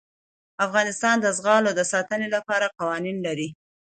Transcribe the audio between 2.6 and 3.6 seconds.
قوانین لري.